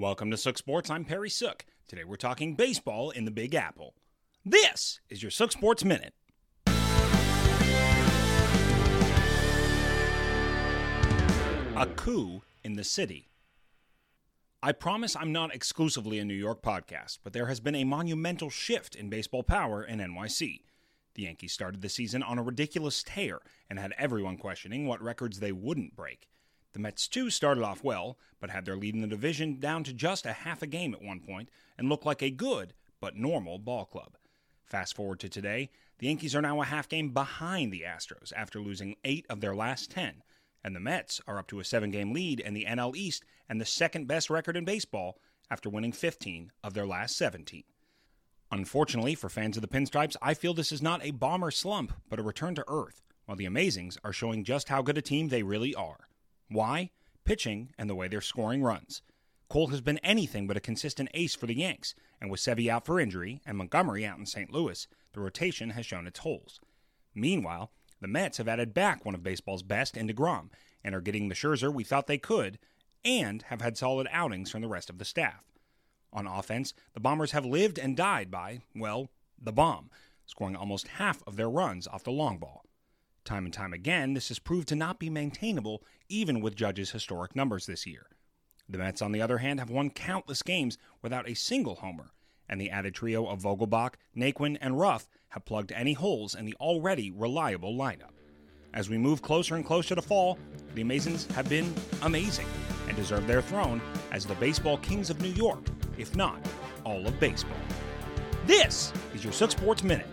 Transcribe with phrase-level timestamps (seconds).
[0.00, 0.88] Welcome to Sook Sports.
[0.88, 1.66] I'm Perry Sook.
[1.86, 3.94] Today we're talking baseball in the Big Apple.
[4.42, 6.14] This is your Sook Sports Minute.
[11.76, 13.26] A coup in the Citi.
[14.62, 18.48] I promise I'm not exclusively a New York podcast, but there has been a monumental
[18.48, 20.62] shift in baseball power in NYC.
[21.14, 25.40] The Yankees started the season on a ridiculous tear and had everyone questioning what records
[25.40, 26.26] they wouldn't break.
[26.72, 29.92] The Mets, too, started off well, but had their lead in the division down to
[29.92, 33.58] just a half a game at one point and looked like a good but normal
[33.58, 34.16] ball club.
[34.64, 38.60] Fast forward to today, the Yankees are now a half game behind the Astros after
[38.60, 40.22] losing eight of their last ten,
[40.62, 43.60] and the Mets are up to a seven game lead in the NL East and
[43.60, 45.18] the second best record in baseball
[45.50, 47.64] after winning 15 of their last 17.
[48.52, 52.20] Unfortunately for fans of the Pinstripes, I feel this is not a bomber slump, but
[52.20, 55.42] a return to earth, while the Amazings are showing just how good a team they
[55.42, 56.08] really are.
[56.50, 56.90] Why?
[57.24, 59.02] Pitching and the way they're scoring runs.
[59.48, 62.84] Cole has been anything but a consistent ace for the Yanks, and with Sevy out
[62.84, 64.52] for injury and Montgomery out in St.
[64.52, 66.60] Louis, the rotation has shown its holes.
[67.14, 67.70] Meanwhile,
[68.00, 70.50] the Mets have added back one of baseball's best in DeGrom
[70.82, 72.58] and are getting the Scherzer we thought they could,
[73.04, 75.44] and have had solid outings from the rest of the staff.
[76.12, 79.08] On offense, the Bombers have lived and died by, well,
[79.40, 79.90] the bomb,
[80.26, 82.64] scoring almost half of their runs off the long ball.
[83.30, 87.36] Time and time again, this has proved to not be maintainable, even with Judge's historic
[87.36, 88.06] numbers this year.
[88.68, 92.10] The Mets, on the other hand, have won countless games without a single homer,
[92.48, 96.56] and the added trio of Vogelbach, Naquin, and Ruf have plugged any holes in the
[96.58, 98.10] already reliable lineup.
[98.74, 100.36] As we move closer and closer to fall,
[100.74, 102.48] the Amazings have been amazing
[102.88, 105.64] and deserve their throne as the baseball kings of New York,
[105.98, 106.44] if not
[106.82, 107.56] all of baseball.
[108.48, 110.08] This is your Sook Sports Minute.